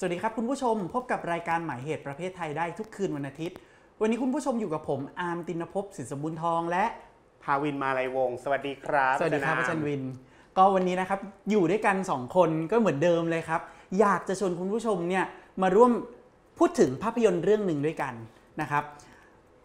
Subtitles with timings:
[0.00, 3.56] สวัสดีครับคุณผู้ชมพบกับรายการหมายเหตุประเภทไทยได้ทุกคืนวันอาทิตย์
[4.00, 6.84] วันนี้คุณผู้ชมอยู่กับผมอาร์มตินภพสินสมบุญทองและ
[7.44, 10.02] ภาวินมาลัยวงศ์สวัสดีครับสวัสดีครับาอาจาจารรย์ย์วิน
[10.56, 11.20] ก็วันนี้นะครับ
[11.50, 13.60] อยู่ด้วยกัน 2 คนก็เหมือนเดิมเลยครับ
[14.00, 15.24] อยากจะชวนคุณผู้ชมเนี่ย
[15.62, 15.92] มาร่วม
[16.58, 18.14] พูดถึงภาพยนตร์เรื่องหนึ่งด้วยกัน
[18.60, 18.84] นะครับ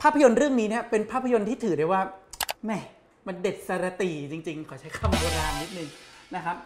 [0.01, 2.01] ภาพยนตร์เรื่องนี้เนี่ยเป็นภาพยนตร์ที่ถือได้ว่า
[2.65, 2.79] แหม่
[3.27, 5.89] มันเด็ดสระตีจริง ๆ ขอใช้คำโบราณนิดนึง
[6.35, 6.57] นะครับ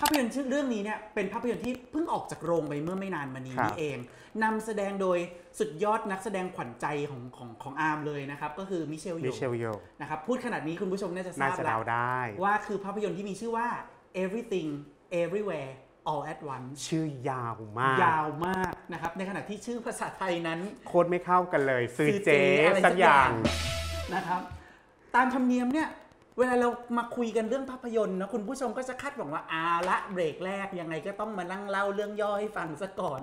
[0.00, 3.98] ภาพยนตร์ชื่อเรื่องนี้เนี่ยเป็นภาพยนตร์ที่เพิ่งออกจากโรงไปเมื่อไม่นานมานี้ครับนี่เอง
[4.42, 5.18] นำแสดงโดย
[5.58, 9.64] สุดยอดนักแสดงขวัญใจของของของอาร์มเลยนะครับ ก็คือมิเชลโยมิเชลโย
[10.00, 13.68] นะครับพูดขนาดนี้คุณผู้ชมน่าจะทน่าราบจะแล้เดาวได้ว่าคือภาพยนตร์ที่มีชื่อว่า
[14.22, 14.68] everything
[15.22, 15.70] everywhere
[16.10, 20.58] all at once ชื่อยาวมาก ยาวมากนะครับ ในขณะที่ชื่อภาษาไทยนั้น
[20.88, 23.52] โคตรไม่เข้ากันเลย ซื้อซื้อเจเจ๊อะไรสักอย่างสักอย่า
[24.10, 24.40] งนะครับ
[25.14, 25.88] ตามธรรมเนียมเนี่ย
[26.38, 33.20] เวลาเรามาคุยกันเรื่องภาพยนตร์นะคุณผู้ชมก็จะคาดหวังว่าอาละเบรกแรกยังไงก็ต้องมานั่งเล่าเรื่องย่อให้ฟังซะก่อน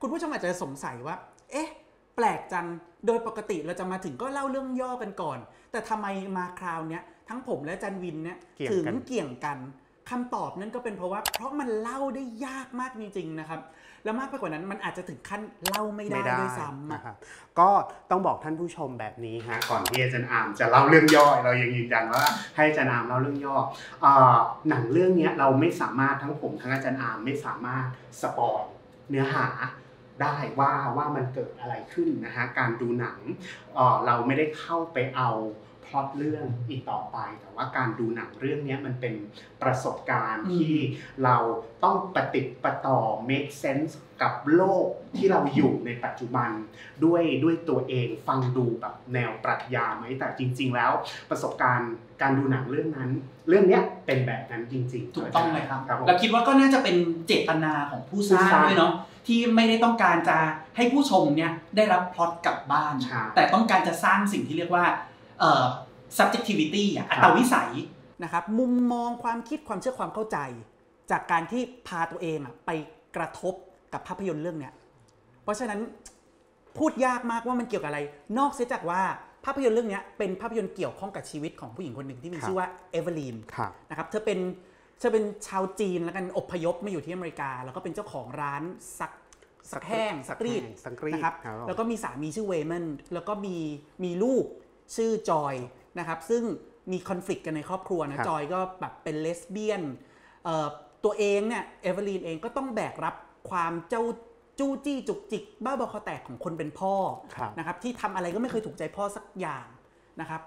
[0.00, 1.16] คุณผู้ชมอาจจะสงสัยว่า
[1.50, 1.68] เอ๊ะ
[2.16, 2.66] แปลกจัง
[3.06, 5.38] โดยปกติเราจะมาถึงก็เล่าเรื่องย่อกันก่อน
[5.70, 6.06] แต่ทำไม
[6.36, 9.58] มาคราวเนี้ยทั้งผมและจันวินเนี่ยเกี่ยงถึงกันเกี่ยงกัน
[10.10, 13.60] คำตอบนั่นก็เป็นเพราะว่า เพราะมันเล่าได้ยากมากจริงๆนะครับ
[14.04, 17.16] แล้วมากไปกว่านั้นมันอาจจะถึงขั้นเล่าไม่ได้ไม่ได้ด้วยซ้ำอะนะครับ
[17.60, 17.70] ก็
[18.10, 22.24] ต้องบอกท่านผู้ชมแบบนี้ฮะก่อนที่อาจารย์อามจะเล่าเรื่องย่อเรายังยืนยันว่า
[22.56, 23.56] ให้อาจารย์อามเล่าเรื่องย่อ
[24.02, 24.36] เอ่อ
[24.68, 27.84] หนังเรื่องเนี้ยเราไม่สามารถทั้งผมทั้งอาจารย์อามไม่สามารถ
[28.20, 28.60] สปอย
[29.10, 29.46] เนื้อหา
[30.22, 33.18] ได้ว่าว่ามันเกิดอะไรขึ้นนะฮะการดูหนัง
[33.74, 35.30] เอ่อเราไม่ได้เข้าไปเอา
[35.88, 39.14] พล็อตเรื่องอีกต่อไป แต่ว่าการดูหนังเรื่องเนี้ยมันเป็น
[39.62, 40.76] ประสบการณ์อืมที่
[41.24, 41.36] เรา
[41.84, 42.98] ต้องปฏิดประต่อ
[43.30, 46.50] make sense กับโลกที่เราอยู่ในปัจจุบัน
[47.04, 50.92] ด้วยด้วยตัวเองฟังดูแบบแนวปรัชญาไหมแต่จริง ๆ แล้ว
[51.30, 53.10] ประสบการณ์การดูหนังเรื่องนั้น
[53.48, 58.92] เรื่องเนี้ยเป็นแบบนั้นจริง ๆ ถูกต้องเลยครับครับผมเราคิดว่าก็น่าจะเป็นเจตนาของผู้สร้างผู้สร้างด้วยเนาะ
[59.26, 60.38] ที่ไม่ได้ต้องการจะ
[60.76, 65.17] ให้ผู้ชมเนี่ยได้รับพล็อตกลับบ้านใช่แต่ต้องการจะสร้างสิ่งที่เรียกว่าเอ่อ
[66.18, 67.72] subjectivity อะอัตวิสัย
[68.22, 70.38] นะครับมุมมองความคิดความเชื่อความเข้าใจ
[71.10, 72.70] จากการที่พาตัวเองอะไป
[73.16, 73.54] กระทบ
[73.92, 74.72] กับภาพยนตร์เรื่องเนี้ย
[75.42, 75.80] เพราะฉะนั้น
[76.78, 78.00] พูดยากมากว่ามันเกี่ยวกับอะไร
[78.38, 79.02] นอกเสียจากว่า
[79.44, 84.38] ภาพยนตร์เรื่องเนี้ยเป็นภาพยนตร์เกี่ยวข้องกับชีวิตของผู้หญิงคนหนึ่งที่มีชื่อว่าเอเวอลีนครับนะครับเธอเป็น
[84.98, 88.62] เธอเป็นชาวจีนแล้วกันอพยพมาอยู่ที่อเมริกา แล้วก็เป็นเจ้าของร้าน
[88.98, 89.12] ซัก
[89.72, 92.84] ซักแห้งซักรีดสังกรีดนะครับครับผมแล้วก็มีสามีชื่อเวย์มอนด์
[93.14, 93.56] แล้วก็มี
[94.04, 94.44] มีลูก
[94.96, 95.54] ชื่อจอย
[95.98, 96.42] นะครับซึ่ง
[96.92, 99.82] มี conflict กันในครอบครัวนะจอยก็แบบเป็นเลสเบี้ยน
[100.44, 100.66] เอ่อ
[101.04, 103.14] ตัวเองเนี่ยเอเวอลีนเองก็ต้องแบกรับ
[103.50, 104.02] ความเจ้า
[104.58, 106.94] จู้จี้จุกจิก บ้าบอคอแตกของคนเป็นพ่อ
[107.34, 109.66] ครับนะครับที่ทำอะไรก็ไม่เคยถูกใจพ่อสักอย่าง
[110.20, 110.40] นะครับ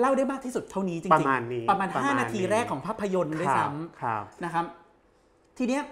[0.00, 3.64] เล่าได้มากที่สุดเท่านี้จริงๆ ประมาณนี้ประมาณประมาณ5นาทีนี้แรกของภาพยนตร์ด้วยซ้ำ
[4.02, 4.64] ครับนะครับ
[5.58, 5.82] ทีเนี้ย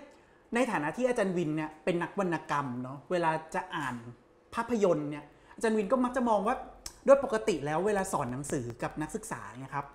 [0.55, 3.95] ในฐานะที่อาจารย์วินเนี่ยเป็นนักวรรณกรรมเนาะเวลาจะอ่าน
[4.55, 6.57] ภาพยนตร์เนี่ยอาจารย์วินก็มักจะมองว่า
[7.07, 9.87] โดยปกติแล้วเวลาสอนหนังสือกับนักศึกษาเนี่ยครับ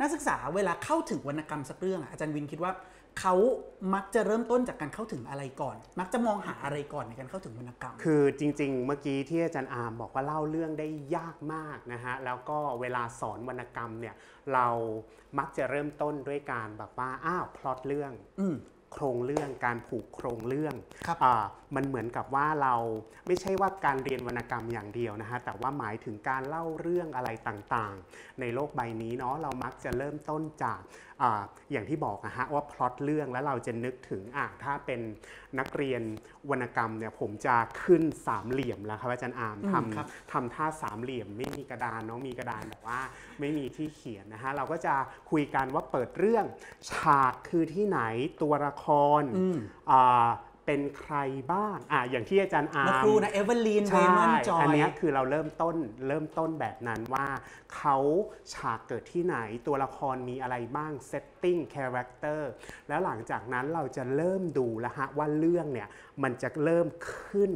[0.00, 2.72] นักศึกษาเวลาเข้าถึงวรรณกรรมสักเรื่องอะอาจารย์วินคิดว่า
[3.20, 3.34] เขา
[3.94, 14.14] มักจะเริ่มต้นจากการเข้าถึงอะไรก่อน มักจะมองหาอะไรก่อนในการเข้าถึงวรรณกรรม คือจริง ๆ เมื่อกี้ที่อาจารย์อาร์มบอกว่าเล่าเรื่องได้ยากมากนะฮะ แล้วก็เวลาสอนวรรณกรรมเนี่ย
[14.52, 14.66] เรา
[15.38, 18.56] มักจะเริ่มต้นด้วยการแบบว่า อ้าว พล็อตเรื่องอืม
[18.94, 20.74] โครงเรื่องการผูกโครงเรื่อง
[21.06, 21.44] ครับอ่า
[21.76, 22.74] มันเหมือนกับว่าเรา
[23.26, 30.80] ไม่ใช่ว่าการเรียนวรรณกรรมอย่างเดียวนะฮะแต่ว่าหมายถึงการเล่าเรื่องอะไรต่างๆ ในโลกใบนี้เนาะเรามักจะเริ่มต้นจาก
[31.22, 31.42] อา
[31.72, 35.00] อย่างที่บอกนะฮะว่าพล็อตเรื่องแล้วเราจะนึกถึงอะถ้าเป็น
[35.58, 36.02] นักเรียน
[36.50, 43.00] วรรณกรรมเนี่ยผมจะขึ้นสามเหลี่ยมแล้วครับอาจารย์อาร์มอืมทครับำทำท่าสามเหลี่ยม ไม่มีกระดานเนาะมีกระดานแต่ว่า
[43.40, 44.94] ไม่มีที่เขียนนะฮะเราก็จะ
[45.30, 46.44] คุยกันว่าเปิดเรื่อง
[46.90, 48.00] ฉากคือที่ไหน
[48.42, 48.86] ตัวละค
[49.20, 49.58] รอืม
[49.90, 50.28] อ่า
[50.66, 51.16] เป็นใคร
[51.52, 55.76] บ้างอะอย่างที่อาจารย์อาร์มเมื่อครู่นะเอเวอรีนเวย์แมนใช่จอยอันเนี้ยคือเราเริ่มต้น
[56.08, 57.26] เริ่มต้นแบบนั้นว่า
[57.76, 57.96] เขา
[58.54, 59.36] ฉากเกิดที่ไหน
[59.66, 62.50] ตัวละครมีอะไรบ้าง setting character
[62.88, 65.88] แล้วหลังจากนั้นเราจะเริ่มดูแล้วฮะว่าเรื่องเนี่ย
[66.22, 67.52] มันจะเริ่มขึ้น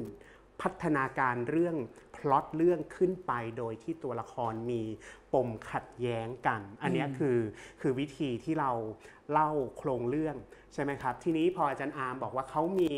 [0.61, 1.77] พัฒนาการเรื่อง
[2.17, 4.83] พล็อตเรื่องขึ้นไปโดยที่ตัวละครมี
[5.33, 7.39] ปมขัดแย้งกัน อันเนี้ยคือ
[7.81, 8.71] คือวิธีที่เรา
[9.33, 10.37] เล่าโครงเรื่อง
[10.75, 12.93] ใช่ไหมครับ ทีนี้พออาจารย์อาร์มบอกว่าเขามี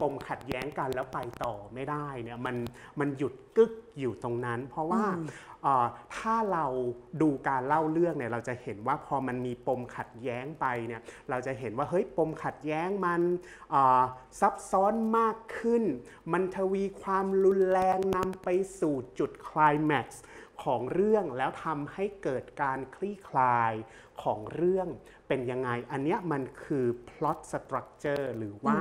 [0.00, 2.56] ปมขัดแย้งกันแล้วไปต่อไม่ได้เนี่ยมัน
[3.00, 5.26] มันหยุดกึกอยู่ตรงนั้น เพราะว่าอืม
[5.62, 5.86] เอ่อ
[6.16, 6.66] ถ้าเรา
[7.22, 13.20] ดูการเล่าเรื่องเนี่ยเราจะเห็นว่าพอมันมีปมขัดแย้งไปเนี่ยเราจะเห็นว่าเฮ้ยปมขัดแย้งมัน
[13.70, 14.02] เอ่อ
[14.40, 15.82] ซับซ้อนมากขึ้น
[16.32, 18.48] มันทวีความรุนแรงนำไป
[18.80, 20.22] สู่จุดคลายแม็กซ์
[20.64, 23.72] ของเรื่องแล้วทำให้เกิดการคลี่คลาย
[24.22, 24.88] ของเรื่อง
[25.28, 28.78] เป็นยังไง อันเนี้ยมันคือ plot structure หรือว่า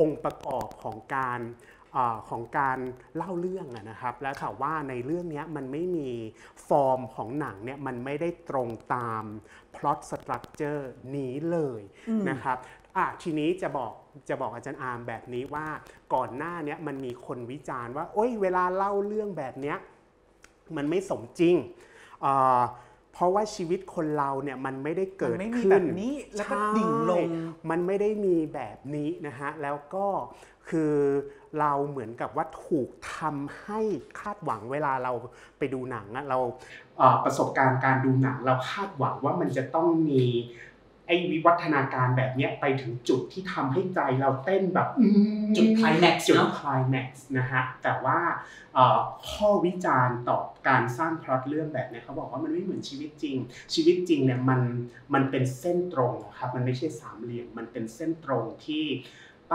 [0.00, 1.40] องค์ประกอบของการ
[1.92, 2.78] เออของการ
[3.16, 6.10] เล่าเรื่องอะนะครับ แล้วแต่ว่าในเรื่องเนี้ยมันไม่มี
[6.68, 9.24] ฟอร์มของหนังเนี่ยมันไม่ได้ตรงตาม
[9.76, 11.82] plot structure นี้เลย
[12.30, 12.56] นะครับ
[12.96, 13.92] อะทีนี้จะบอก
[14.28, 15.66] จะบอกอาจารย์อาร์มแบบนี้ว่า
[16.14, 19.78] ก่อนหน้าเนี้ยมันมีคนวิจารณ์ว่า โอ้ยเวลาเล่าเรื่องแบบเนี้ย
[20.76, 21.56] มันไม่สมจริง
[22.22, 22.60] เอ่อ
[23.12, 27.24] เพราะว่าชีวิตคนเราเนี่ยมันไม่ได้เกิดมันไม่มีขึ้นแบบนี้แล้วก็ใช่ดิ่งลง
[27.70, 30.06] มันไม่ได้มีแบบนี้นะฮะ แล้วก็
[30.68, 30.94] คือ
[31.60, 33.80] เราเหมือนกับว่าถูกทำให้
[34.20, 35.12] คาดหวังเวลาเรา
[35.58, 36.38] ไปดูหนังอะเรา
[36.98, 45.06] เอ่อประสบการณ์การดูหนังเราคาดหวังว่ามันจะต้องมีไอ้วิวัฒนาการแบบเนี้ยไปถึงจุดที่ทำให้ใจเราเต้นแบบอื
[45.42, 48.18] มจุด climax จุดเนอะคลายแม็กซ์นะฮะแต่ว่า
[48.74, 49.00] เอ่อ
[49.30, 50.38] ข้อวิจารณ์ต่อ
[50.68, 53.36] การสร้างพล็อตเรื่องแบบเนี้ยเขาบอกว่ามันไม่เหมือนชีวิตจริง
[53.74, 54.60] ชีวิตจริงเนี่ยมัน
[55.14, 58.86] มันเป็นเส้นตรงอะครับมันไม่ใช่สามเหลี่ยมมันเป็นเส้นตรงที่
[59.48, 59.54] ไป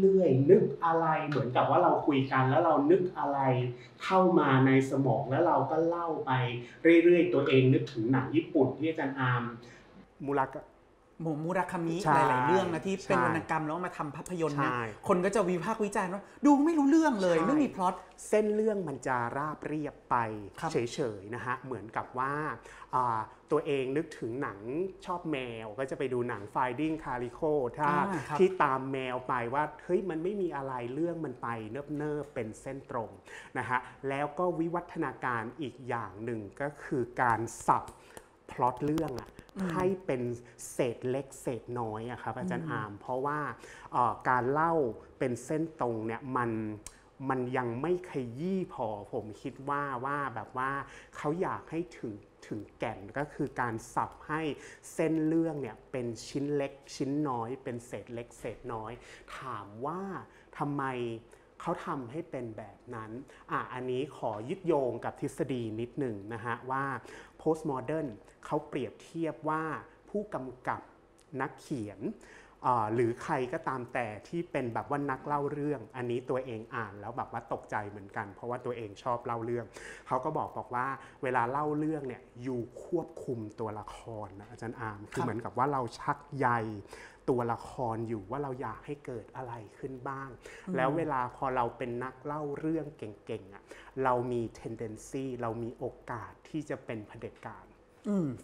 [0.00, 3.40] เรื่อยๆนึกอะไรเหมือนกับว่าเราคุยกันแล้วเรานึกอะไร
[4.04, 6.32] เข้ามาในสมองแล้วเราก็เล่าไป
[7.04, 9.42] เรื่อยๆ ตัวเองนึกถึงหนังญี่ปุ่นที่อาจารย์อาร์ม
[10.24, 17.94] มูรากะหมูมูราคามิใช่หลาย ๆ เรื่องนะที่เป็นใช่วรรณกรรมแล้วมาทำภาพยนตร์เนี่ยใช่คนก็จะวิพากษ์วิจารณ์ว่าดูไม่รู้เรื่องเลยใช่ไม่มีพล็อต
[18.28, 20.16] เส้นเรื่องมันจะราบเรียบไป
[20.60, 22.32] ครับเฉย ๆ นะฮะ เหมือนกับว่า
[22.94, 23.18] อ่า
[23.50, 24.58] ตัวเองนึกถึงหนัง
[25.06, 31.48] ชอบแมว ก็จะไปดูหนัง Finding Calico ถ้าอ่าครับที่ตามแมวไปว่าเฮ้ยมันไม่มีอะไรเรื่องมันไป
[31.96, 33.10] เนิบๆเป็นเส้นตรง
[33.58, 33.78] นะฮะ
[34.08, 37.84] แล้วก็วิวัฒนาการอีกอย่างหนึ่งก็คือการสับ
[38.50, 39.28] พล็อตเรื่องอะ
[39.72, 40.22] ให้เป็น
[40.72, 43.40] เศษเล็กเศษน้อยอะครับอาจารย์อาร์มเพราะว่า
[43.92, 44.74] เอ่อการเล่า
[45.18, 46.50] เป็นเส้นตรงเนี่ยมัน
[47.30, 50.70] มันยังไม่ขยี้พอผมคิดว่าว่าแบบว่า
[51.16, 52.14] เขาอยากให้ถึง
[52.46, 54.42] ถึงแก่นก็คือการสับให้
[54.92, 58.92] เส้นเรื่องเนี่ยเป็นชิ้นเล็กชิ้นน้อย เป็นเศษเล็กเศษน้อย
[59.38, 60.00] ถามว่า
[60.58, 60.84] ทำไม
[61.60, 63.10] เขาทำให้เป็นแบบนั้น
[63.50, 66.84] อะอันนี้ขอยึดโยงกับทฤษฎีนิดหนึ่งนะฮะว่า
[67.40, 68.06] postmodern
[68.44, 69.64] เขาเปรียบเทียบว่า
[70.10, 70.82] ผู้กำกับ
[71.40, 72.00] นักเขียน
[72.94, 79.66] หรือใครก็ตามแต่ที่เป็นแบบว่านักเล่าเรื่อง อันนี้ตัวเองอ่านแล้วแบบว่าตกใจเหมือนกัน เพราะว่าตัวเองชอบเล่าเรื่อง
[80.06, 80.86] เขาก็บอกบอกว่า
[81.22, 86.48] เวลาเล่าเรื่องเนี่ยอยู่ควบคุมตัวละครนะอาจารย์อามคือเหมือนกับว่าเราชักใย
[87.30, 90.30] ตัวละครอยู่ว่าเราอยากให้เกิดอะไรขึ้นบ้าง
[90.76, 93.62] แล้วเวลาพอเราเป็นนักเล่าเรื่องเก่งๆอะ
[94.04, 97.67] เรามี tendency เรามีโอกาสที่จะเป็นเผด็จการอืม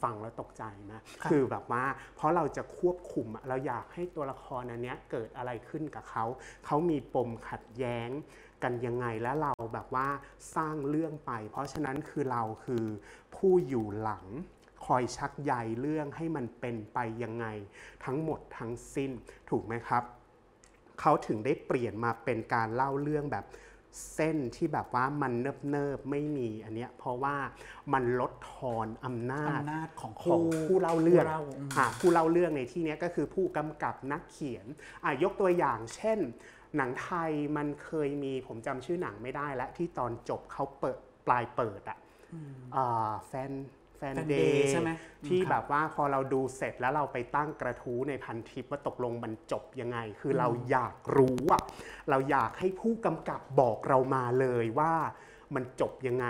[0.02, 1.84] ฟังแล้วตกใจนะครับคือแบบว่า
[2.16, 6.24] เพราะเราจะควบคุมอะเราอยากให้ตัวละครอันเนี้ยเกิดอะไรขึ้นกับเขา
[6.66, 8.10] เขามีปมขัดแย้ง
[8.62, 10.08] กันยังไงแล้วเราแบบว่า
[10.56, 12.84] สร้างเรื่องไป เพราะฉะนั้นคือเราคือ
[13.34, 14.26] ผู้อยู่หลัง
[14.86, 17.46] คอยชักใยเรื่องให้มันเป็นไปยังไง
[18.04, 19.10] ทั้งหมดทั้งสิ้น
[19.50, 20.02] ถูกไหมครับ
[21.00, 23.44] เขาถึงได้เปลี่ยนมาเป็นการเล่าเรื่องแบบ
[24.14, 27.36] เส้นที่แบบว่ามันเนิบเนิบๆไม่มีอันเนี้ยเพราะว่า
[27.92, 34.66] มันลดทอนอำนาจอำนาจของของผู้เล่าเรื่องผู้เล่าอืมอะผู้เล่าเรื่องในที่เนี้ยก็คือผู้กำกับนักเขียน
[35.04, 36.18] อะยกตัวอย่าง เช่น
[36.76, 41.98] หนังไทยมันเคยมีผมจำชื่อหนังไม่ได้แล้วที่ตอนจบเขาเปิดปลายเปิดอะ
[42.74, 43.50] อ่าแฟน
[43.83, 44.90] แฟ น Fan เด Day ย์ใช่ไหม
[45.26, 51.62] ที่ครับแบบว่าพอเราดูเสร็จแล้วเราไปตั้งกระทู้ในพันทิปว่าตกลงมันจบยังไง คือเราอยากรู้อะ
[52.10, 54.94] เราอยากให้ผู้กำกับบอกเรามาเลยว่า
[55.54, 56.26] มันจบยังไง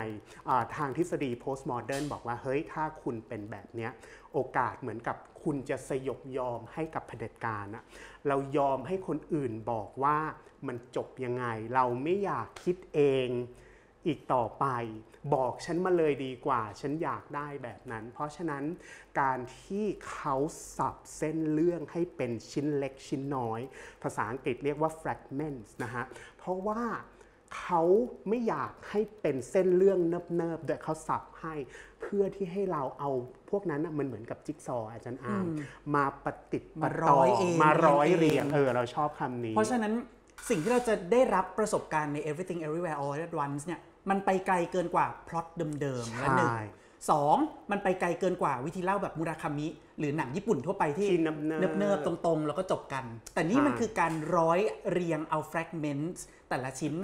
[0.49, 3.90] อ่าทางทฤษฎี postmodern บอกว่า เฮ้ย ถ้าคุณเป็นแบบเนี้ย
[4.33, 7.85] โอกาสเหมือนกับคุณจะสยบยอมให้กับเผด็จการอะ
[8.28, 10.19] เรายอมให้คนอื่นบอกว่า
[10.66, 13.28] มันจบยังไง เราไม่อยากคิดเอง
[14.06, 14.66] อีกต่อไป
[15.34, 18.64] บอกฉันมาเลยดีกว่า ฉันอยากได้แบบนั้น เพราะฉะนั้น
[19.20, 20.37] การที่เขา
[20.76, 23.61] สับเส้นเรื่องให้เป็นชิ้นเล็กชิ้นน้อย
[24.02, 26.04] ภาษาอังกฤษเรียกว่า fragments นะฮะ
[26.38, 26.82] เพราะว่า
[27.56, 27.82] เขา
[28.28, 29.99] ไม่อยากให้เป็นเส้นเรื่อง
[30.37, 31.54] เนิบๆแต่เขาสับให้
[32.00, 33.11] เพื่อที่ให้เราเอา
[33.50, 35.46] พวกนั้นน่ะมันเหมือนกับจิ๊กซอว์อาจารย์อาม
[35.94, 39.92] มาปฏิดปมาระร้ต่ออยเองมาร้อยเรีเรียยงงเองเออเราชอบคำนี้ เพราะฉะนั้น
[40.49, 43.80] สิ่งที่เราจะได้รับประสบการณ์ใน Everything Everywhere All at Once เนี่ย
[44.11, 45.46] มันไปไกลเกินกว่าพล็อต
[45.80, 46.62] เดิมๆและหนึ่งใช่
[47.11, 47.37] สอง
[47.70, 49.66] มันไปไกลเกินกว่าวิธีเล่าแบบมูราคามิ
[49.99, 56.94] หรือหนังญี่ปุ่นทั่วไปที่ที่เนิบๆเนิบๆตรงๆ แล้วก็จบกัน แต่นี่มันใช่คือการร้อยเรียงเอา fragments แต่ละชิ้น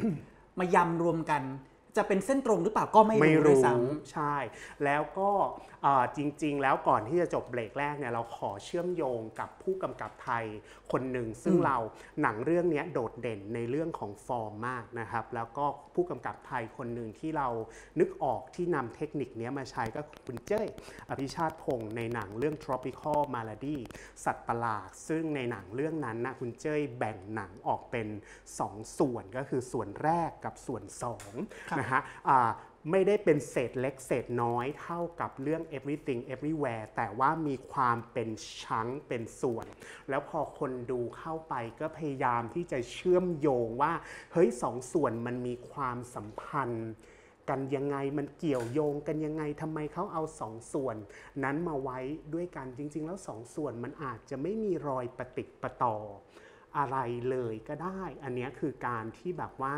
[0.58, 1.42] มายำรวมกัน
[1.96, 3.74] จะเป็นเส้นตรงหรือเปล่าก็ไม่ไม่รู้ด้วยรู้ซ้
[4.12, 4.34] ใช่
[4.84, 5.30] แล้วก็
[5.82, 10.44] เอ่อจริง ๆ แล้วก่อนที่จะจบเบรกแรกเนี่ยเราขอเชื่อมโยงกับผู้กำกับไทย
[10.92, 11.76] คนหนึ่ง ซึ่งเรา
[12.22, 17.48] หนังเรื่องเนี้ยโดดเด่นในเรื่องของฟอร์มมากนะครับ แล้วก็ผู้กำกับไทยคนหนึ่งที่เรา
[18.00, 20.66] นึกออกที่นำเทคนิคเนี้ยมาใช้ก็คือคุณเจ้ย
[21.10, 23.78] อภิชาติพงศ์ในหนังเรื่อง tropical malady
[24.24, 28.08] สัตว์ประหลาด ซึ่งในหนังเรื่องนั้นนะคุณเจ้ยแบ่งหนังออกเป็น
[28.52, 30.82] 2 ส่วนก็คือส่วนแรกกับส่วน
[31.34, 32.00] 2นะฮะ
[32.90, 38.28] ไม่ได้เป็นเศษเล็กเศษน้อยเท่ากับเรื่อง everything everywhere แต่ว่ามีความเป็น
[38.62, 39.66] ชั้งเป็นส่วน
[40.08, 43.92] แล้วพอคนดูเข้าไปก็พยายามที่จะเชื่อมโยงว่า
[44.32, 46.90] เฮ้ยสองส่วนมันมีความสัมพันธ์
[47.50, 50.96] กันยังไงมันเกี่ยวโยงกันยังไงทำไมเขาเอาสองส่วน
[51.44, 51.98] นั้นมาไว้
[52.34, 55.96] ด้วยกันจริง ๆ แล้วสองส่วนมันอาจจะไม่มีรอยปฏิดปะต่อ
[56.78, 56.98] อะไร
[57.30, 59.76] เลยก็ได้ อันนี้คือการที่แบบว่า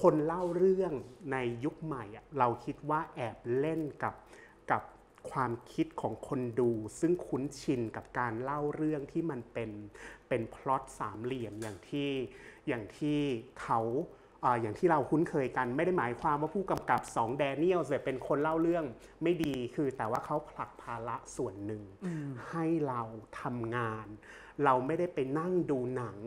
[0.00, 0.92] คนเล่าเรื่อง
[1.32, 2.04] ในยุคใหม่
[2.38, 4.14] เราคิดว่าแอบเล่นกับ
[4.70, 4.82] กับ
[5.30, 9.70] ความคิดของคนดู ซึ่งคุ้นชินกับการเล่าเรื่องที่มันเป็น
[10.28, 12.10] เป็นพล็อตสามเหลี่ยมอย่างที่
[12.68, 13.20] อย่างที่
[13.60, 13.80] เขา
[14.44, 18.84] อ่าอย่างที่เราคุ้นเคยกันไม่ได้หมายความว่าผู้กำกับสองแดเนียลเนี่ยเป็นคนเล่าเรื่อง
[19.22, 21.82] ไม่ดีคือแต่ว่าเขาผลักภาระส่วนหนึ่ง
[22.50, 23.02] ให้เรา
[23.40, 24.06] ทำงาน
[24.64, 26.18] เราไม่ได้ไปนั่งดูหนัง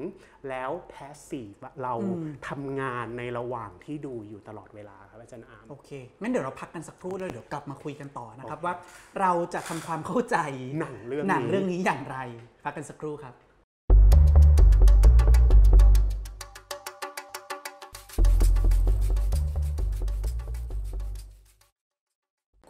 [0.49, 1.93] แล้วแพสซีฟเรา
[2.49, 5.89] ทำงานในระหว่างที่ดูอยู่ตลอดเวลาครับอาจารย์อามำโอเค
[6.21, 8.73] งั้นเดี๋ยวเราพักกันสักครู่แล้วเดี๋ยวกลับมาคุยกันต่อนะครับว่า
[9.19, 10.37] เราจะทำความเข้าใจ
[10.79, 12.17] หนังเรื่องหนังนี้เรื่องนี้อย่างไร
[12.65, 13.33] พักกันสักครู่ครับ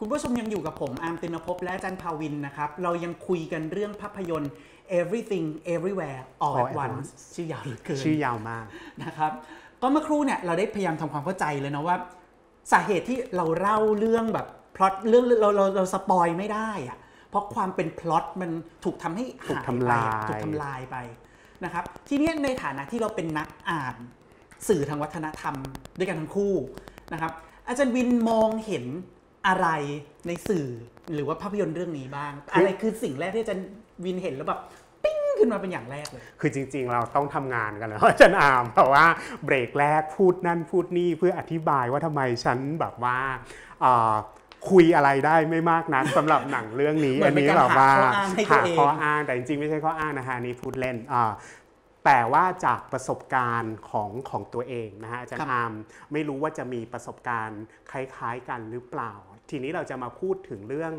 [0.02, 4.52] คุณผู้ชมยังอยู่กับผม อาร์มตินภพและอาจารย์ภาวินนะครับ เรายังคุยกันเรื่องภาพยนตร์
[5.00, 8.64] Everything Everywhere All All at at Once Once ชื่อยาวเหลือเกิน ชื่อยาวมาก
[9.04, 9.32] นะครับ
[9.82, 11.96] ก็เมื่อครู่เนี่ยเราได้พยายามทำความเข้าใจเลยนะว่า
[12.72, 16.98] สาเหตุที่เราเล่าเรื่องแบบพล็อตเรื่องเราเราเรา spoil ไม่ได้อะ
[17.30, 18.50] เพราะความเป็นพล็อตมัน
[18.84, 20.96] ถูกทำให้ถูกหายทำลายไปถูกทำลายไป
[21.64, 23.96] นะครับ ทีเนี้ยในฐานะที่เราเป็นนักอ่าน
[24.68, 25.54] สื่อทางวัฒนธรรม
[25.98, 26.54] ด้วยกันทั้งคู่
[27.12, 27.32] นะครับ
[27.66, 28.86] อาจารย์วินมองเห็น
[29.46, 29.68] อะไร
[30.26, 30.66] ในสื่อ
[31.14, 33.68] หรือว่าภาพยนตร์เรื่องนี้บ้าง อะไรคือสิ่งแรกที่อาจารย์
[34.04, 34.60] วินเห็นแล้วแบบ
[35.04, 39.06] ปิ้งขึ้นมาเป็นอย่างแรกเลย คือจริง ๆ เราต้องทำงานกันแล้วอาจารย์อามเพราะว่า
[39.44, 43.18] เบรกแรกพูดนั่นพูดนี่เพื่ออธิบายว่าทำไมฉันแบบว่า
[43.80, 44.14] เอ่อ
[44.70, 51.32] คุยอะไรได้ไม่มากนักสำหรับหนังเรื่องนี้เหมือัอนนเป็นนี้การแบบว่าหาข้ออ้างให้ตัวหาเองข้ออ้างแต่จริงๆ ไม่ใช่ข้ออ้างนะฮะอันนี่พูดเล่นอ่า
[52.04, 55.72] แต่ว่าจากประสบการณ์ของของตัวเองนะฮะอาจารครับย์อาม
[56.12, 59.12] ไม่รู้ว่าจะมีประสบการณ์คล้าย ๆ กันหรือเปล่า
[59.50, 60.94] ทีนี้เราจะมาพูดถึงเรื่อง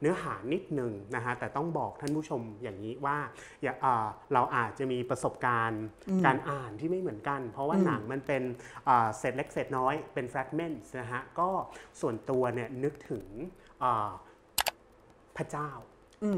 [0.00, 3.18] เนื้อหานิดหนึ่งนะฮะแต่ต้องบอกท่านผู้ชมอย่างนี้ว่า
[3.62, 5.84] อย่าเอ่อเราอาจจะมีประสบการณ์
[6.26, 8.42] การอ่านที่ไม่เหมือนกัน เพราะว่าหนังมันเป็น
[8.84, 11.50] เอ่อเศษเล็กเศษน้อยเป็นแฟกเมนต์นะฮะก็
[12.00, 13.26] ส่วนตัวเนี่ยนึกถึง
[13.80, 14.10] เอ่อ
[15.36, 15.70] พระเจ้า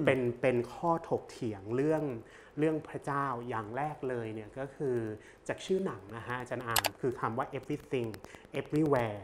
[0.07, 2.05] เป็นเป็นข้อถกเถียงเรื่อง
[2.59, 4.97] เรื่องพระเจ้าอย่างแรกเลยเนี่ยก็คือ
[5.49, 8.09] จากชื่อหนังนะฮะอาจารย์อามคือคำว่า everything
[8.61, 9.21] everywhere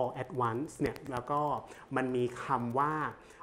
[0.00, 1.40] all at once เนี่ยแล้วก็
[1.96, 2.94] มันมีคำว่า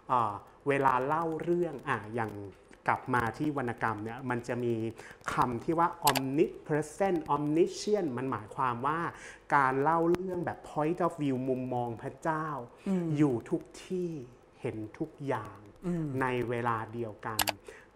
[0.08, 0.34] เอ่อ
[0.68, 2.32] เวลาเล่าเรื่องอะอย่าง
[2.88, 4.74] กลับมาที่วรรณกรรมเนี่ยมันจะมี
[5.34, 9.00] คำที่ว่า omnipresent omniscient มันหมายความว่า
[9.56, 12.48] การเล่าเรื่องแบบ point of view มุมมองพระเจ้า
[13.18, 14.12] อยู่ทุกที่
[14.62, 15.58] เห็นทุกอย่าง
[16.22, 17.42] ในเวลาเดียวกัน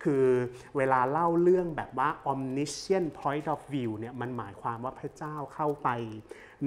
[0.06, 0.26] คือ
[0.78, 5.90] เวลาเล่าเรื่องแบบว่า omniscient point of view เนี่ยมันหมายความว่าพระเจ้าเข้าไป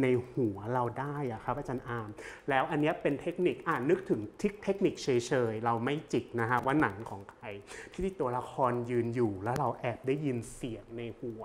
[0.03, 2.09] ในหัวเราได้อะครับอาจารย์อาม
[2.51, 5.09] แล้วอันเนี้ยเป็นเทคนิคอ่านนึกถึงทิคเทคนิคเฉ
[5.53, 7.45] ยๆ เราไม่จิกนะฮะว่าหนังของใคร
[7.93, 11.43] ที่ตัวละครยืนอยู่แล้วเราแอบได้ยินเสียงในหัว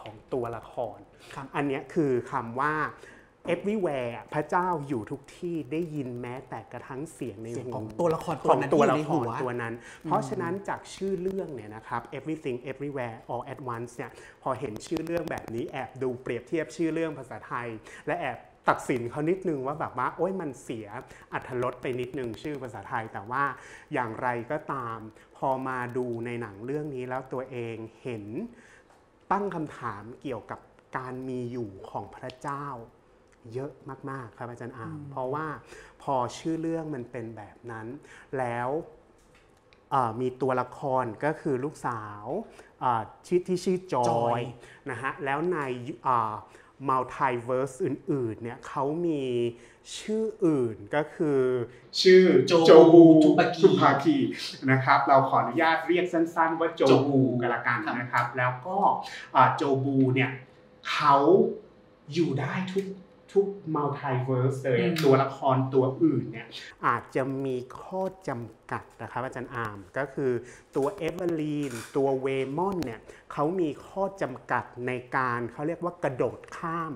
[0.00, 0.98] ของตัวละคร
[1.34, 2.74] ครับอันเนี้ยคือคำว่า
[3.54, 9.74] everywhere พระเจ้าอยู่ทุกที่ได้ยินแม้แต่กระทั่งเสียงในเสียงหูของตัวละครขตัวองนั้นตัวที่อยู่ละในคหัรวตัวนั้น
[10.04, 14.10] เพราะฉะนั้นจากชื่อเรื่องเนี่ยนะครับ everything everywhere all at once เนี่ย
[14.42, 17.68] พอเห็นชื่อเรื่องแบบนี้แอบดูเปรียบเทียบชื่อเรื่องภาษาไทย
[18.06, 18.38] และแอบ
[18.68, 20.86] ตัดสินเขานิดนึงว่าแบบว่าโอ้ยมันเสีย
[21.32, 23.44] อัธรสไปนิดนึงชื่อภาษาไทย แต่ว่า
[23.92, 24.98] อย่างไรก็ตาม
[25.36, 28.24] พอมาดูในหนังเรื่องนี้แล้วตัวเองเห็น
[29.32, 30.60] ตั้งคำถามเกี่ยวกับ
[30.96, 32.66] การมีอยู่ของพระเจ้า
[33.54, 33.72] เยอะ
[34.10, 35.46] มากๆ ครับอาจารย์อาม เพราะว่า
[36.02, 37.86] พอชื่อเรื่องมันเป็นแบบนั้น
[38.38, 38.68] แล้ว
[39.90, 42.24] เอ่อมีตัวละครก็คือลูกสาว
[42.80, 44.42] เอ่อชื่อที่ชื่อจอ Joy ย
[44.90, 45.58] นะฮะแล้วใน
[46.88, 49.24] มัลติเวิร์สอื่นๆเนี่ยเขามี
[49.98, 51.42] ชื่ออื่นก็คือ
[52.02, 54.16] ชื่อโจโจบูทุปากีทุปากี
[54.70, 58.78] นะครับ เราขออนุญาตเรียกสั้นๆ ว่าโจโจบูบูกันละกันครับนะครับ แล้วก็
[59.36, 60.30] อ่าโจบูเนี่ย
[60.90, 61.16] เขา
[62.12, 62.84] อยู่ได้ทุก
[63.32, 66.46] ทุก multiverse เลยอืมตัวละครตัวอื่นเนี่ย
[66.86, 70.32] อาจจะมีข้อจำกัดนะครับอาจารย์อาร์มก็คือ
[70.76, 73.00] ตัวเอเวอรีนตัวเวมอนเนี่ย
[73.32, 76.92] เขามีข้อจำกัดในการเขาเรียกว่ากระโดดข้าม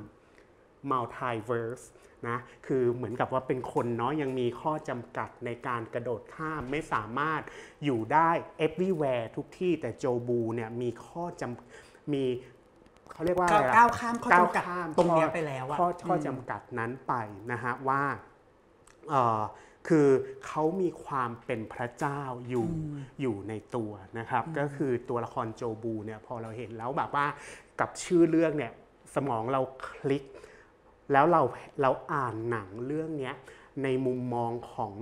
[0.91, 1.87] multiverse
[2.29, 7.43] นะคือเหมือนกับว่าเป็นคนเนาะยังมีข้อจำกัดในการกระโดดข้ามไม่สามารถ
[7.85, 8.31] อยู่ได้
[8.67, 12.25] everywhere ทุกที่แต่โจบูเนี่ยมีข้อจำมี
[13.13, 17.15] เขาเรียกว่าอะไรอะก้าวข้ามข้อก้าวจำกัดข้ามตรงเนี้ยข้อไปแล้วอะข้อข้ออมจำกัดนั้นไป
[17.53, 18.03] นะฮะว่า
[19.11, 19.43] เอ่อ
[19.89, 20.09] คือ
[20.47, 22.69] เขามีความเป็นพระเจ้าอยู่
[23.21, 27.27] อยู่ในตัวนะครับ ก็คือตัวละครโจบูเนี่ยพอเราเห็นแล้วแบบว่า
[27.81, 28.73] กับชื่อเรื่องเนี่ย
[29.15, 30.25] สมองเราคลิก
[31.13, 31.43] แล้วเรา
[31.83, 33.35] เราอ่านหนังเรื่องเนี้ย
[33.83, 34.95] ในมุมมองของ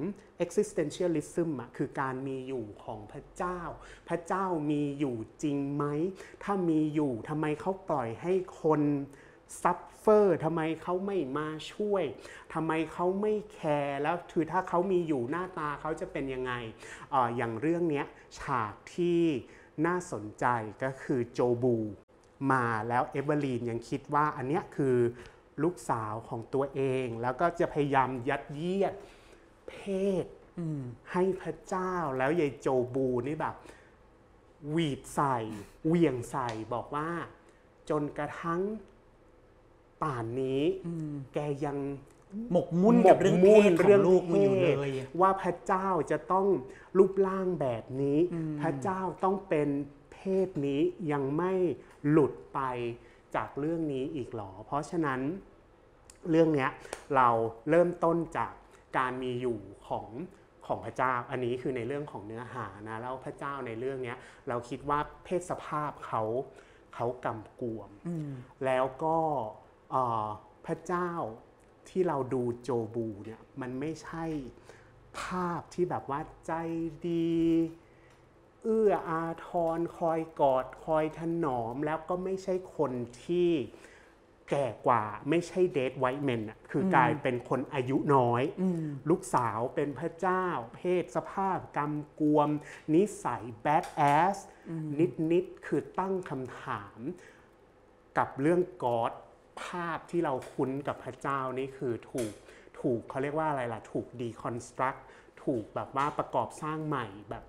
[0.45, 3.61] existentialism อะคือการมีอยู่ของพระเจ้า
[4.09, 5.85] พระเจ้ามีอยู่จริงไหม
[6.45, 8.33] ถ้ามีอยู่ทำไมเขาปล่อยให้
[8.63, 8.83] คน
[9.63, 12.05] suffer ทำไมเขาไม่มาช่วย
[12.55, 16.53] ทำไมเขาไม่แคร์แล้วคือถ้าเขามีอยู่หน้าตาเขาจะเป็นยังไง
[17.13, 18.03] อออย่างเรื่องนี้
[18.39, 19.23] ฉากที่
[19.87, 20.47] น่าสนใจ
[20.83, 21.77] ก็คือโจบู
[22.53, 24.97] มาแล้วเอเวอรีนยังคิดว่าอันเนี้ยคือ
[25.63, 28.95] ลูกสาวของตัวเอง แล้วก็จะพยายามยัดเยียด
[29.69, 29.75] เพ
[30.25, 30.27] ศ
[31.13, 33.55] ให้พระเจ้าแล้วยายโจบูนี่แบบ
[34.71, 35.37] หวีดใส่
[35.87, 37.09] เหวี่ยงใส่บอกว่า
[37.91, 38.63] จนกระทั่ง
[40.03, 40.63] ป่านนี้
[41.35, 41.79] แกยัง
[42.53, 46.47] หมกมุ่นกับเรื่องเพศของลูกมึงอยู่เลยว่าพระเจ้าจะต้อง
[46.99, 48.19] รูปร่างแบบนี้
[48.61, 49.69] พระเจ้าต้องเป็น
[50.13, 50.81] เพศนี้
[51.13, 51.53] ยังไม่
[52.11, 52.61] หลุดไป
[53.37, 55.21] จากเรื่องนี้อีกหรอ เพราะฉะนั้น
[56.31, 56.71] เรื่องเนี้ย
[57.17, 57.29] เรา
[57.71, 58.53] เริ่มต้นจาก
[58.99, 59.59] การมีอยู่
[59.89, 60.09] ของ
[60.67, 64.19] ของพระเจ้า อันนี้คือในเรื่องของเนื้อหานะแล้วพระเจ้าในเรื่องเนี้ย
[64.49, 66.23] เราคิดว่าเพศสภาพเขา
[66.95, 67.91] เขากำกวม
[68.65, 69.17] แล้วก็
[69.91, 70.29] เอ่อ
[70.67, 71.11] พระเจ้า
[71.89, 74.25] ที่เราดูโจบูเนี่ยมันไม่ใช่
[75.21, 76.53] ภาพที่แบบว่าใจ
[77.09, 77.39] ดี
[78.63, 82.93] เอื้ออาทรคอยกอดคอยถนอม แล้วก็ไม่ใช่คน
[83.25, 83.51] ที่
[84.51, 88.43] แก่กว่าไม่ใช่เดทไวท์เมนอะคือกลายเป็นคนอายุน้อย
[89.11, 92.49] ลูกสาวเป็นพระเจ้า เพศสภาพกำกวม
[92.95, 94.03] นิสัยแบดแอ
[94.35, 94.37] ส
[94.99, 96.99] นิดนิดๆคือตั้งคำถาม
[98.19, 99.13] กับเรื่องกอด
[99.63, 102.33] ภาพที่เราคุ้นกับพระเจ้านี่คือถูก
[102.81, 104.95] ถูกเขาเรียกว่าอะไรล่ะ ถูก deconstruct
[105.45, 107.45] ถูกแบบว่าประกอบสร้างใหม่แบบ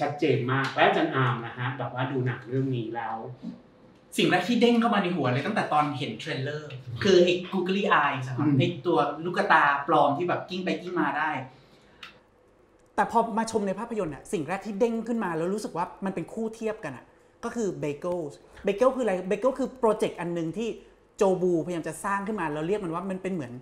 [0.00, 3.18] ชัดเจนมากและอาจารย์อาร์มนะฮะแบบว่าดูหนังเรื่องนี้แล้ว
[4.16, 6.70] สิ่งแรกที่เด้งเข้ามาในหัวเลยตั้งแต่ตอนเห็น trailer
[7.02, 11.30] คือไอ้ googly eyes อะครับอืมไอ้ตัวลูกตาปลอมที่แบบกิ้งไปกิ้งมาได้
[12.96, 17.04] แต่พอมาชมในภาพยนตร์อะสิ่งแรกที่เด้งขึ้นมาแล้วรู้สึกว่ามันเป็นคู่เทียบกันอะ
[17.44, 18.18] ก็คือเบเกิล
[18.64, 20.68] เบเกิลคืออะไรเบเกิลคือโปรเจกต์อันหนึ่งที่
[21.16, 23.52] โจบูพยายามจะสร้างขึ้นมาแล้วเรียกมันว่ามันเป็นเหมือน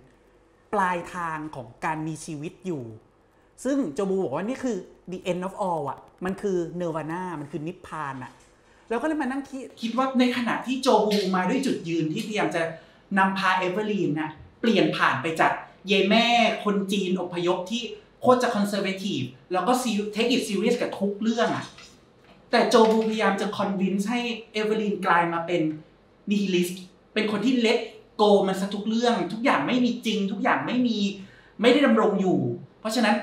[0.73, 2.83] ปลายทางของการมีชีวิตอยู่
[3.63, 4.77] ซึ่งโจบูบอกว่านี่คือ
[5.11, 8.31] the end of all อะ มันคือเนวาน่ามันคือนิพพานอะ
[8.89, 12.61] แล้วก็เลยมานั่งคิด คิดว่าในขณะที่โจบูมาด้วยจุดยืนที่พยายามจะ
[13.17, 15.51] นำพาเอเวอร์ลีนน่ะเปลี่ยนผ่านไปจาก
[15.87, 16.27] เยแม่
[16.63, 17.81] คนจีนอพยพที่
[18.21, 19.21] โคตรจะ conservative
[19.53, 19.71] แล้วก็
[20.13, 21.65] เทคอิ t ซีเรียสกับทุกเรื่องอะ
[22.51, 24.19] แต่โจบูพยายามจะ convince ให้
[24.53, 25.61] เอเวอร์ลีนกลายมาเป็น
[26.29, 26.69] nihilist
[27.13, 30.97] เป็นคนที่ let go มันซะทุกเรื่อง ทุกอย่างไม่มีจริง ทุกอย่างไม่มี
[31.61, 32.37] ไม่ได้ดำรงอยู่
[32.79, 33.15] เพราะฉะนั้น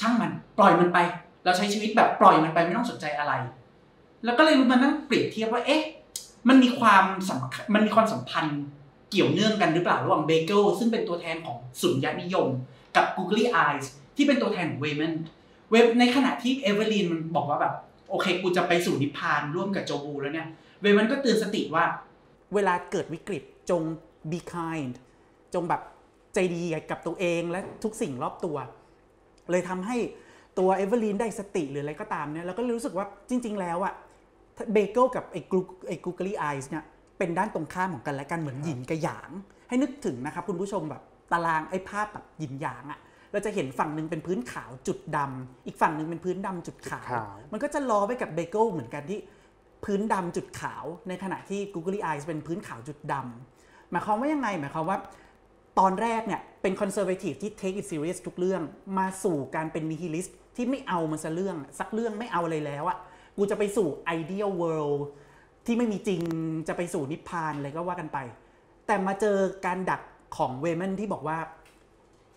[0.00, 0.98] ช่างมันปล่อยมันไป
[1.44, 3.32] เราใช้ชีวิตแบบปล่อยมันไปไม่ต้องสนใจอะไร
[4.24, 5.82] แล้วก็เลยมานั่งเปรียบเทียบว่าเอ๊ะ
[6.48, 8.58] มันมีความสัมพันธ์มันมีความสัมพันธ์
[9.10, 12.48] เกี่ยวเนื่องกันหรือเปล่าระหว่างเบเกิลซึ่งเป็นตัวแทนของสุญญนิยม
[12.96, 15.12] กับ Googly Eyes ที่เป็นตัวแทนของเวเมน
[15.70, 17.74] เวในขณะที่เอเวอร์ลีนมันบอกว่าแบบ
[18.10, 20.48] โอเคกูจะไปสู่นิพพานร่วมกับโจบูแล้วเนี่ย
[20.82, 21.84] เวเมนก็เตือนสติว่า
[22.54, 23.82] เวลาเกิดวิกฤตจง
[24.30, 24.94] be kind
[25.54, 25.82] จงแบบ
[26.34, 28.56] ใจดีกับตัวเองและทุกสิ่งรอบตัว
[29.50, 29.96] เลยทำให้
[30.58, 33.94] ตัวเอเวอร์ลีนได้สติหรืออะไรก็ตามเนี่ยแล้วก็รู้สึกว่าจริง ๆ แล้วอะ
[34.72, 36.84] เบเกิลกับไอ้กลูไอ้กูเกอรี่ไอส์เนี่ย
[37.18, 39.30] เป็นด้านตรงข้ามของกันและกันเหมือนหยินกับหยาง
[39.68, 43.00] ให้นึกถึงนะครับคุณผู้ชมแบบตารางไอ้ภาพแบบหยินหยางอะ
[43.32, 49.20] เราจะเห็นฝั่งหนึ่งเป็นพื้นขาวจุดดำอีกฝั่งหนึ่งเป็นพื้นดำจุดขาวขาว มันก็จะล้อไปกับเบเกิลเหมือนกันที่
[49.84, 54.98] พื้นดำจุดขาว ในขณะที่ Googly Eyes เป็นพื้นขาวจุดดำหมายความว่ายังไง หมายความว่า
[55.78, 58.62] ตอนแรกเนี่ยเป็นคอนเซอร์เวทีฟที่ take it serious ทุกเรื่อง
[58.98, 62.98] มาสู่การเป็น nihilist ที่ไม่เอามันสักเรื่องสักเรื่องไม่เอาอะไรแล้วอะ
[63.36, 63.88] กูจะไปสู่
[64.18, 65.00] ideal world
[65.66, 66.20] ที่ไม่มีจริง
[66.68, 68.18] จะไปสู่นิพพานอะไรก็ว่ากันไป
[68.86, 69.36] แต่มาเจอ
[69.66, 70.00] การดัก
[70.36, 71.38] ของเวเมนที่บอกว่า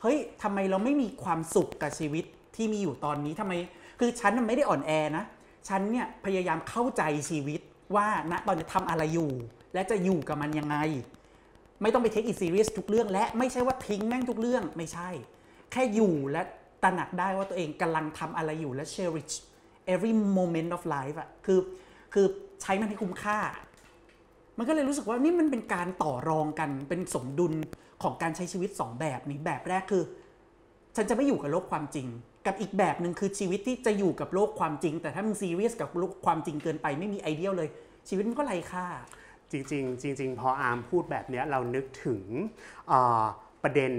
[0.01, 2.25] เฮ้ยทำไมเราไม่มีความสุขกับชีวิต
[2.55, 3.53] ที่มีอยู่ตอนนี้ทำไม
[3.99, 5.25] คือฉันไม่ได้อ่อนแอนะ
[5.67, 7.61] ฉันเนี่ยพยายามเข้าใจชีวิต
[7.95, 9.31] ว่าณตอนนี้ทำอะไรอยู่
[9.73, 10.77] และจะอยู่กับมันยังไง
[11.81, 15.09] ไม่ต้องไป take it serious ทุกเรื่อง และไม่ใช่ว่าทิ้งแม่งทุกเรื่องไม่ใช่
[15.71, 16.41] แค่อยู่และ
[16.87, 19.35] ระหนักได้ว่าตัวเองกำลังทำอะไรอยู่และ cherish
[19.93, 21.59] every moment of life อะคือ
[22.13, 22.25] คือ
[22.61, 23.39] ใช้มันให้คุ้มค่า
[24.57, 27.53] มันก็เลยรู้สึกว่านี่มันเป็นการต่อรองกันเป็นสมดุล
[28.03, 30.03] ของการใช้ชีวิต 2 แบบนี้แบบแรกคือ
[30.95, 32.07] ฉันจะไม่อยู่กับโลกความจริง
[32.45, 37.69] กับอีกแบบหนึ่งคือชีวิตที่จะอยู่กับโลกความจริง แต่ถ้ามึงซีเรียสกับโลกความจริงเกินไปไม่มีไอเดียเลย
[38.09, 38.85] ชีวิตมันก็ไร้ค่า
[39.51, 42.23] จริงๆจริงๆพออาร์มพูดแบบเนี้ยเรานึกถึง
[42.91, 43.23] อ่อ
[43.63, 43.91] ประเด็น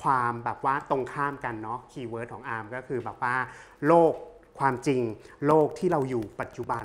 [0.00, 3.36] ความแบบว่าตรงข้ามกันเนาะ keyword ของอาร์มก็คือแบบว่า
[3.86, 4.14] โลก
[4.58, 5.02] ความจริง
[5.46, 6.84] โลกที่เราอยู่ปัจจุบัน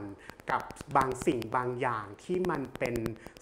[0.52, 0.62] กับ
[0.96, 2.96] บางสิ่งบางอย่างที่มันเป็น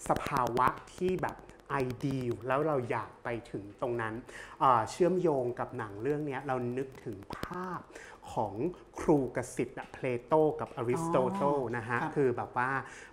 [0.08, 1.36] สภาวะที่แบบ
[1.70, 4.14] ไอเดียแล้วเราอยากไปถึงตรงนั้น
[4.60, 7.80] เเชื่อมโยงกับหนังเรื่องนี้เรานึกถึงภาพ
[8.36, 8.54] ของ
[9.00, 12.70] ครูกสิทธิ์อะเพลโตกับอริสโตเติลนะฮะครับคือแบบว่า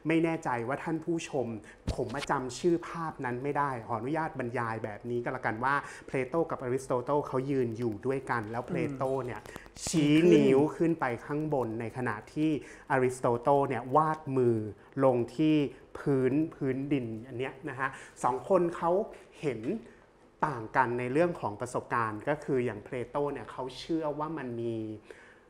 [0.07, 1.47] ไม่แน่ใจว่าท่านผู้ชม
[1.93, 5.75] ผมมาจำชื่อภาพนั้นไม่ได้ ขออนุญาตบรรยายแบบนี้ก็แล้วกันว่า
[6.07, 9.41] เพลโตกับอริสโตเติลเขายืนอยู่ด้วยกัน แล้วเพลโตเนี่ย
[9.86, 12.51] ชี้นิ้วขึ้นไปข้างบนในขณะที่
[12.91, 14.57] อริสโตเติลเนี่ยวาดมือ
[15.03, 15.55] ลงที่
[15.97, 17.89] พื้นพื้นดินอันเนี้ยนะฮะ
[18.23, 18.91] สองคนเขา
[19.41, 19.62] เห็น
[20.45, 24.75] ต่างกันในเรื่องของประสบการณ์ ก็คืออย่างเพลโตเนี่ยเขาเชื่อว่ามันมี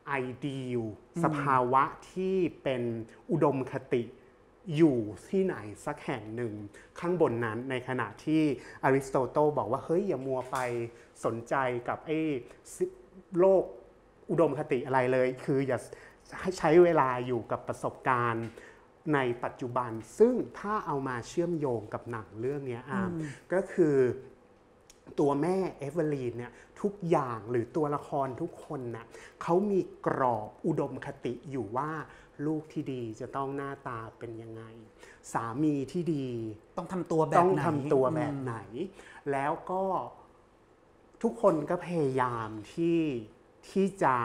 [0.07, 0.77] ไอเดีย
[1.23, 2.83] สภาวะที่เป็น
[3.31, 4.03] อุดมคติ
[4.75, 4.97] อยู่
[5.29, 6.53] ที่ไหนสักแห่งหนึ่ง
[6.99, 8.41] ข้างบนนั้นในขณะที่
[8.83, 10.57] อริสโตเติลบอกว่าเฮ้ยอย่ามัวไป
[11.25, 11.55] สนใจ
[11.87, 12.19] กับไอ้
[12.73, 12.85] สิ
[13.39, 13.63] โลก
[14.31, 15.79] อุดมคติอะไรเลย คืออย่า
[16.41, 18.47] ให้ใช้เวลาอยู่กับประสบการณ์
[19.13, 23.11] ในปัจจุบัน ซึ่งถ้าเอามาเชื่อมโยงกับหนังเรื่องเนี้ยอาร์ม
[23.53, 23.95] ก็คือ
[25.19, 29.05] ตัวแม่เอเวอรีนเนี่ยทุกอย่างหรือตัวละครทุกคนน่ะ
[29.41, 31.91] เขามีกรอบอุดมคติอยู่ว่า
[32.45, 34.63] ลูกที่ดีจะต้องหน้าตาเป็นยังไง
[35.33, 36.27] สามีที่ดี
[36.77, 38.55] ต้องทำตัวแบบต้องไหนทำตัวแบบไหน
[39.31, 39.83] แล้วก็
[41.23, 42.99] ทุกคนก็พยายามที่
[43.69, 44.15] ที่จะ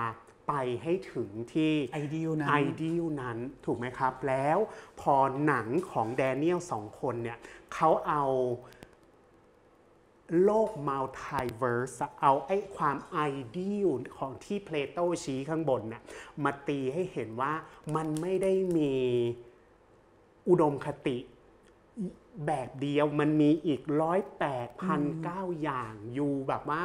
[0.49, 4.59] ไปให้ถึงที่ไอเดียนะไอเดียนั้นถูกไหมครับ แล้ว
[5.01, 5.14] พอ
[5.47, 7.38] หนังของแดเนียลสองคนเนี่ย
[7.75, 8.25] เขาเอา
[10.45, 13.21] โลก multiverse เอาไอ้ความไอ
[13.53, 16.03] เดียลของที่เพลโตชี้ข้างบนน่ะ
[16.45, 17.53] มาตีให้เห็นว่า
[17.97, 18.93] มันไม่ได้มี
[20.49, 21.19] อุดมคติ
[22.47, 26.85] แบบเดียวมันมีอีกร้อยแปดพันเก้าอย่างอยู่แบบว่า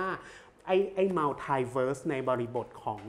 [0.65, 3.02] ไอ้ไอ้ multiverse ในบริบทของ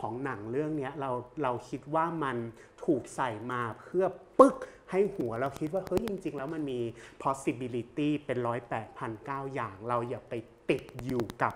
[0.00, 1.10] ของหนังเรื่องเนี้ยเรา
[1.42, 2.36] เราคิดว่ามัน
[2.84, 4.04] ถูกใส่มาเพื่อ
[4.38, 4.56] ปึ๊ก
[4.90, 6.80] ให้หัวเราคิดว่าเฮ้ยจริง ๆ แล้วมันมี
[7.22, 10.34] possibility เป็นร้อยแปดพันเก้าอย่าง เราอย่าไป
[10.70, 11.54] ติดอยู่กับ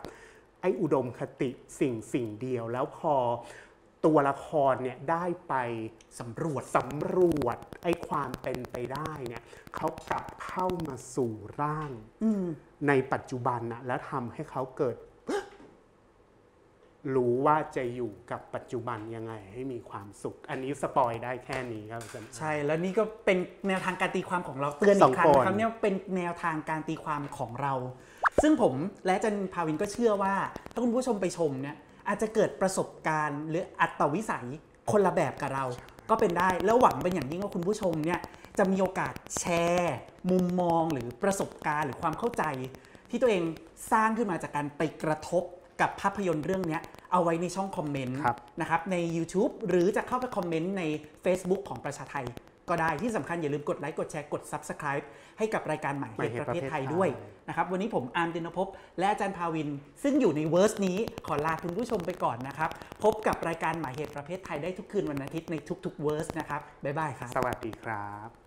[0.60, 3.14] ไอ้อุดมคติสิ่งสิ่งเดียว แล้วพอ
[4.04, 5.54] ตัวละครเนี่ยได้ไป
[6.18, 9.42] สำรวจสำรวจไอ้ความเป็นไปได้เนี่ย
[9.76, 11.90] เขากลับเข้ามาสู่ร่าง
[12.88, 14.96] ในปัจจุบันนะแล้วทำให้เขาเกิด
[17.16, 23.38] รู้ว่าจะอยู่กับปัจจุบันยังไงให้มีความสุข อันนี้สปอยได้แค่นี้ครับอาจารย์ ใช่แล้วนี่ก็เป็น
[23.68, 27.74] แนวทางการตีความของเราเตือนอีกครั้งสองคนนะครับเนี่ยเป็นแนวทางการตีความของเรา
[28.42, 28.74] ซึ่งผม
[29.06, 30.34] และอาจันภาวินก็เชื่อว่า
[30.72, 31.76] ถ้าคุณผู้ชมไปชมเนี่ย
[32.08, 34.46] อาจจะเกิดประสบการณ์ หรืออัตวิสัย
[34.90, 35.64] คนละแบบกับเรา
[36.10, 38.20] ก็เป็นได้แล้วหวังเป็นอย่างยิ่งว่าคุณผู้ชมเนี่ย
[38.58, 39.96] จะมีโอกาสแชร์
[40.30, 42.44] มุมมองหรือประสบการณ์ หรือความเข้าใจ
[43.10, 43.42] ที่ตัวเอง
[43.92, 45.44] สร้างขึ้นมาจากการไปกระทบ
[45.82, 50.82] กับภาพยนตร์เรื่องเนี้ยเอาไว้ในช่องคอมเมนต์ครับนะครับใน YouTube หรือจะเข้าไปคอมเมนต์ใน
[51.24, 52.26] Facebook ของประชาไทย
[52.68, 55.04] ก็ได้ที่สำคัญอย่าลืมกดไลค์กดแชร์กด Subscribe
[55.38, 57.08] ให้กับรายการใหม่ใหม่เหตุเหตุประเทศไทยประเทศไทยด้วย
[57.48, 58.68] นะครับวันนี้ผมอาร์มเดนภพ
[58.98, 59.68] และอาจารย์ภาวิน
[60.02, 62.70] ซึ่งอยู่ใน verse นี้ขอลาคุณผู้ชมไปก่อนนะครับ
[63.02, 68.41] พบกับรายการหมายเหตุประเทศไทยได้ทุกคืนวันอาทิตย์ในทุกๆ verse นะครับ bye bye ครับ สวัสดีครับ